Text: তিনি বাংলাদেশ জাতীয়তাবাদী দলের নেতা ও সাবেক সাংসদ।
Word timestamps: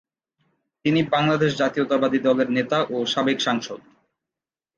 তিনি 0.85 0.99
বাংলাদেশ 1.13 1.51
জাতীয়তাবাদী 1.57 2.19
দলের 2.19 2.49
নেতা 2.57 2.79
ও 2.89 2.97
সাবেক 3.13 3.37
সাংসদ। 3.41 3.79